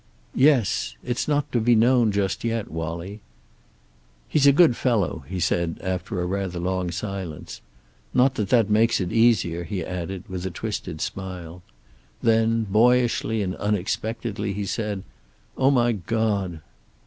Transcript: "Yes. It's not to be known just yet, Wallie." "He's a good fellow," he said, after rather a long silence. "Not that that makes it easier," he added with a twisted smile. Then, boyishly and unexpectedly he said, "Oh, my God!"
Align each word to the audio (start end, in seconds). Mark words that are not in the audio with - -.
"Yes. 0.33 0.95
It's 1.03 1.27
not 1.27 1.51
to 1.51 1.61
be 1.61 1.75
known 1.75 2.11
just 2.11 2.43
yet, 2.43 2.71
Wallie." 2.71 3.21
"He's 4.27 4.47
a 4.47 4.51
good 4.51 4.75
fellow," 4.75 5.23
he 5.27 5.39
said, 5.39 5.77
after 5.83 6.25
rather 6.25 6.57
a 6.57 6.61
long 6.63 6.89
silence. 6.89 7.61
"Not 8.11 8.33
that 8.33 8.49
that 8.49 8.67
makes 8.67 8.99
it 8.99 9.11
easier," 9.13 9.63
he 9.63 9.85
added 9.85 10.23
with 10.27 10.43
a 10.47 10.49
twisted 10.49 11.01
smile. 11.01 11.61
Then, 12.19 12.63
boyishly 12.63 13.43
and 13.43 13.55
unexpectedly 13.57 14.53
he 14.53 14.65
said, 14.65 15.03
"Oh, 15.55 15.69
my 15.69 15.91
God!" 15.91 16.61